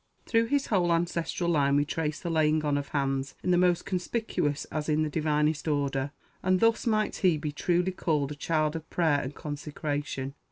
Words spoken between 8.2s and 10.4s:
a child of prayer and consecration.